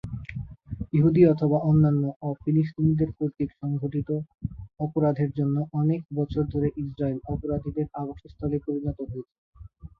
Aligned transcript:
ইহুদী 0.93 1.21
অথবা 1.25 1.57
অন্যান্য 1.63 2.03
অ-ফিলিস্তিনিদের 2.21 3.09
কর্তৃক 3.17 3.49
সংগঠিত 3.53 4.09
সংঘটিত 4.11 4.79
অপরাধের 4.79 5.29
জন্য 5.37 5.55
অনেক 5.73 6.01
বছর 6.17 6.43
ধরে 6.53 6.67
ইসরায়েল 6.83 7.19
অপরাধীদের 7.33 7.87
আবাসস্থলে 8.01 8.57
পরিণত 8.65 8.97
হয়েছে। 9.03 9.35